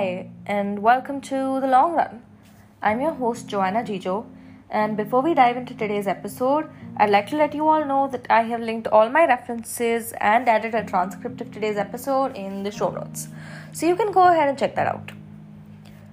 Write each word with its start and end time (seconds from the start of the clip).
Hi, 0.00 0.30
and 0.46 0.78
welcome 0.78 1.20
to 1.28 1.60
The 1.60 1.66
Long 1.66 1.92
Run. 1.92 2.22
I'm 2.80 3.02
your 3.02 3.10
host, 3.10 3.48
Joanna 3.48 3.82
Gijo, 3.82 4.24
and 4.70 4.96
before 4.96 5.20
we 5.20 5.34
dive 5.34 5.58
into 5.58 5.74
today's 5.74 6.06
episode, 6.06 6.70
I'd 6.96 7.10
like 7.10 7.26
to 7.26 7.36
let 7.36 7.54
you 7.54 7.68
all 7.68 7.84
know 7.84 8.08
that 8.08 8.26
I 8.30 8.44
have 8.44 8.62
linked 8.62 8.88
all 8.88 9.10
my 9.10 9.26
references 9.26 10.14
and 10.18 10.48
added 10.48 10.74
a 10.74 10.86
transcript 10.86 11.42
of 11.42 11.52
today's 11.52 11.76
episode 11.76 12.34
in 12.34 12.62
the 12.62 12.70
show 12.70 12.88
notes. 12.88 13.28
So 13.72 13.84
you 13.84 13.94
can 13.94 14.10
go 14.10 14.22
ahead 14.22 14.48
and 14.48 14.58
check 14.58 14.74
that 14.76 14.86
out. 14.86 15.12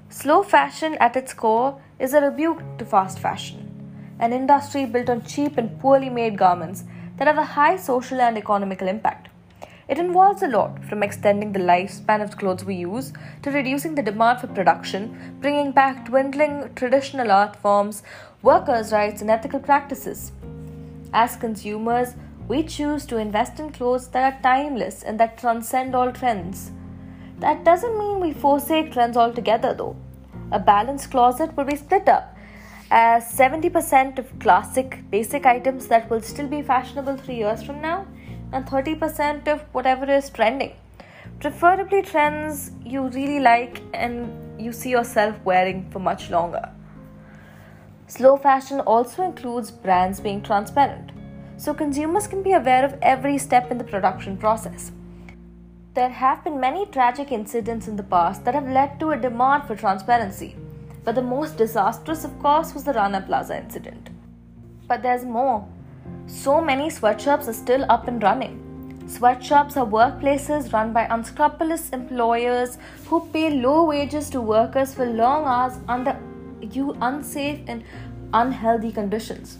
Slow 0.09 0.43
fashion 0.43 0.95
at 0.95 1.15
its 1.15 1.33
core 1.33 1.81
is 1.97 2.13
a 2.13 2.19
rebuke 2.19 2.61
to 2.79 2.83
fast 2.83 3.19
fashion, 3.19 3.71
an 4.19 4.33
industry 4.33 4.85
built 4.85 5.09
on 5.09 5.21
cheap 5.21 5.57
and 5.57 5.79
poorly 5.79 6.09
made 6.09 6.37
garments 6.37 6.83
that 7.15 7.27
have 7.27 7.37
a 7.37 7.53
high 7.55 7.77
social 7.77 8.19
and 8.19 8.37
economical 8.37 8.89
impact. 8.89 9.26
It 9.87 9.99
involves 9.99 10.43
a 10.43 10.47
lot 10.47 10.83
from 10.83 11.01
extending 11.01 11.53
the 11.53 11.59
lifespan 11.59 12.21
of 12.21 12.37
clothes 12.37 12.65
we 12.65 12.75
use 12.75 13.13
to 13.41 13.51
reducing 13.51 13.95
the 13.95 14.01
demand 14.01 14.41
for 14.41 14.47
production, 14.47 15.37
bringing 15.39 15.71
back 15.71 16.07
dwindling 16.07 16.73
traditional 16.75 17.31
art 17.31 17.55
forms, 17.55 18.03
workers' 18.41 18.91
rights, 18.91 19.21
and 19.21 19.29
ethical 19.29 19.61
practices. 19.61 20.33
As 21.13 21.37
consumers, 21.37 22.15
we 22.49 22.63
choose 22.63 23.05
to 23.05 23.17
invest 23.17 23.61
in 23.61 23.71
clothes 23.71 24.09
that 24.09 24.33
are 24.33 24.41
timeless 24.41 25.03
and 25.03 25.17
that 25.21 25.37
transcend 25.37 25.95
all 25.95 26.11
trends. 26.11 26.71
That 27.39 27.63
doesn't 27.63 27.97
mean 27.97 28.19
we 28.19 28.33
forsake 28.33 28.91
trends 28.91 29.15
altogether, 29.15 29.73
though. 29.73 29.95
A 30.51 30.59
balanced 30.59 31.11
closet 31.11 31.55
will 31.55 31.65
be 31.65 31.75
split 31.77 32.09
up 32.09 32.35
as 32.91 33.23
70% 33.37 34.17
of 34.17 34.39
classic 34.39 34.99
basic 35.11 35.45
items 35.45 35.87
that 35.87 36.09
will 36.09 36.21
still 36.21 36.47
be 36.47 36.61
fashionable 36.61 37.17
three 37.17 37.35
years 37.35 37.61
from 37.61 37.81
now 37.81 38.05
and 38.51 38.65
30% 38.65 39.47
of 39.47 39.61
whatever 39.73 40.09
is 40.09 40.29
trending. 40.29 40.73
Preferably 41.39 42.01
trends 42.01 42.71
you 42.83 43.07
really 43.09 43.39
like 43.39 43.81
and 43.93 44.61
you 44.61 44.71
see 44.71 44.89
yourself 44.89 45.35
wearing 45.43 45.89
for 45.91 45.99
much 45.99 46.29
longer. 46.29 46.69
Slow 48.07 48.37
fashion 48.37 48.79
also 48.79 49.23
includes 49.23 49.69
brands 49.69 50.19
being 50.19 50.41
transparent, 50.41 51.11
so 51.57 51.73
consumers 51.73 52.25
can 52.25 52.41
be 52.41 52.53
aware 52.53 52.85
of 52.85 52.97
every 53.01 53.37
step 53.37 53.69
in 53.69 53.77
the 53.77 53.83
production 53.83 54.37
process. 54.37 54.91
There 55.93 56.09
have 56.09 56.43
been 56.43 56.59
many 56.59 56.85
tragic 56.85 57.31
incidents 57.31 57.87
in 57.87 57.95
the 57.95 58.03
past 58.03 58.45
that 58.45 58.53
have 58.53 58.69
led 58.69 58.99
to 58.99 59.11
a 59.11 59.17
demand 59.17 59.63
for 59.63 59.75
transparency, 59.75 60.55
but 61.03 61.15
the 61.15 61.21
most 61.21 61.57
disastrous, 61.57 62.23
of 62.23 62.37
course, 62.39 62.73
was 62.73 62.83
the 62.83 62.93
Rana 62.93 63.21
Plaza 63.21 63.57
incident. 63.57 64.09
But 64.87 65.03
there's 65.03 65.25
more. 65.25 65.67
So 66.27 66.61
many 66.61 66.89
sweatshops 66.89 67.47
are 67.47 67.53
still 67.53 67.85
up 67.89 68.07
and 68.07 68.21
running. 68.21 68.63
Sweatshops 69.07 69.77
are 69.77 69.85
workplaces 69.85 70.73
run 70.73 70.91
by 70.91 71.07
unscrupulous 71.09 71.89
employers 71.91 72.77
who 73.05 73.25
pay 73.31 73.49
low 73.49 73.85
wages 73.85 74.29
to 74.31 74.41
workers 74.41 74.93
for 74.93 75.05
long 75.05 75.45
hours 75.45 75.79
under 75.87 76.19
unsafe 77.01 77.61
and 77.67 77.83
unhealthy 78.33 78.91
conditions. 78.91 79.57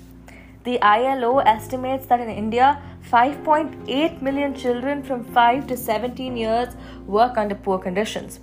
The 0.66 0.81
ILO 0.81 1.39
estimates 1.39 2.08
that 2.08 2.20
in 2.20 2.30
India, 2.30 2.82
5.8 3.09 4.22
million 4.22 4.54
children 4.54 5.02
from 5.02 5.23
5 5.23 5.67
to 5.67 5.78
17 5.78 6.36
years 6.36 6.76
work 7.06 7.38
under 7.38 7.56
poor 7.56 7.80
conditions. 7.80 8.42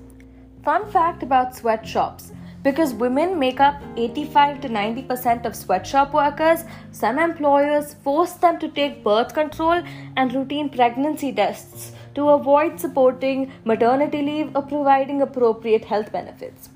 Fun 0.64 0.90
fact 0.90 1.22
about 1.22 1.54
sweatshops 1.54 2.32
because 2.64 2.94
women 2.94 3.38
make 3.38 3.60
up 3.60 3.80
85 3.96 4.62
to 4.62 4.68
90% 4.68 5.44
of 5.44 5.54
sweatshop 5.54 6.14
workers, 6.14 6.64
some 6.92 7.18
employers 7.18 7.92
force 8.02 8.32
them 8.32 8.58
to 8.58 8.68
take 8.68 9.04
birth 9.04 9.34
control 9.34 9.82
and 10.16 10.34
routine 10.34 10.70
pregnancy 10.70 11.30
tests 11.30 11.92
to 12.14 12.30
avoid 12.30 12.80
supporting 12.80 13.52
maternity 13.64 14.22
leave 14.22 14.56
or 14.56 14.62
providing 14.62 15.20
appropriate 15.20 15.84
health 15.84 16.10
benefits. 16.10 16.70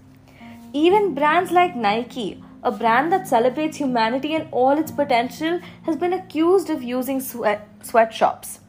Even 0.74 1.14
brands 1.14 1.50
like 1.50 1.74
Nike, 1.74 2.44
a 2.62 2.70
brand 2.70 3.10
that 3.10 3.26
celebrates 3.26 3.78
humanity 3.78 4.34
and 4.34 4.46
all 4.52 4.78
its 4.78 4.92
potential, 4.92 5.58
has 5.84 5.96
been 5.96 6.12
accused 6.12 6.68
of 6.68 6.82
using 6.82 7.18
sweat- 7.18 7.66
sweatshops. 7.82 8.60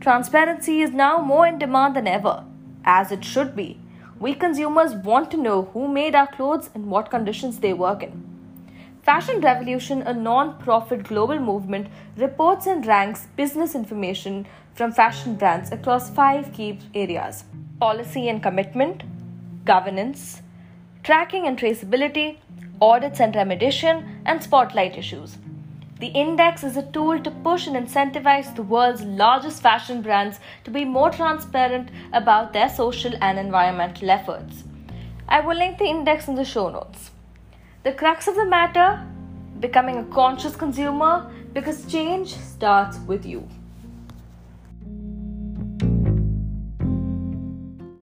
Transparency 0.00 0.80
is 0.80 0.90
now 0.90 1.18
more 1.18 1.46
in 1.46 1.58
demand 1.58 1.94
than 1.94 2.08
ever, 2.08 2.44
as 2.84 3.12
it 3.12 3.24
should 3.24 3.54
be 3.54 3.78
we 4.18 4.34
consumers 4.34 4.94
want 4.94 5.30
to 5.30 5.36
know 5.36 5.62
who 5.72 5.88
made 5.88 6.14
our 6.14 6.26
clothes 6.26 6.70
and 6.74 6.86
what 6.86 7.10
conditions 7.10 7.58
they 7.58 7.72
work 7.72 8.02
in. 8.02 8.36
Fashion 9.02 9.40
Revolution, 9.40 10.02
a 10.02 10.12
non 10.12 10.58
profit 10.58 11.04
global 11.04 11.38
movement, 11.38 11.86
reports 12.16 12.66
and 12.66 12.86
ranks 12.86 13.26
business 13.36 13.74
information 13.74 14.46
from 14.74 14.90
fashion 14.90 15.36
brands 15.36 15.70
across 15.70 16.10
five 16.10 16.52
key 16.52 16.78
areas 16.94 17.44
policy 17.78 18.28
and 18.28 18.42
commitment, 18.42 19.02
governance, 19.64 20.40
tracking 21.02 21.46
and 21.46 21.58
traceability, 21.58 22.38
audits 22.80 23.20
and 23.20 23.34
remediation, 23.34 24.22
and 24.24 24.42
spotlight 24.42 24.96
issues. 24.96 25.36
The 25.98 26.08
index 26.08 26.62
is 26.62 26.76
a 26.76 26.82
tool 26.82 27.18
to 27.20 27.30
push 27.30 27.66
and 27.66 27.74
incentivize 27.74 28.54
the 28.54 28.62
world's 28.62 29.00
largest 29.02 29.62
fashion 29.62 30.02
brands 30.02 30.40
to 30.64 30.70
be 30.70 30.84
more 30.84 31.08
transparent 31.08 31.88
about 32.12 32.52
their 32.52 32.68
social 32.68 33.14
and 33.22 33.38
environmental 33.38 34.10
efforts. 34.10 34.64
I 35.26 35.40
will 35.40 35.56
link 35.56 35.78
the 35.78 35.86
index 35.86 36.28
in 36.28 36.34
the 36.34 36.44
show 36.44 36.68
notes. 36.68 37.12
The 37.82 37.92
crux 37.92 38.28
of 38.28 38.34
the 38.34 38.44
matter 38.44 39.06
becoming 39.58 39.96
a 39.96 40.04
conscious 40.04 40.54
consumer 40.54 41.32
because 41.54 41.90
change 41.90 42.34
starts 42.36 42.98
with 43.06 43.24
you. 43.24 43.48